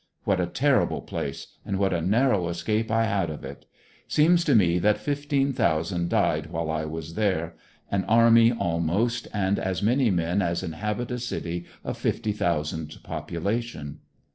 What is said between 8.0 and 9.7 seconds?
army almost and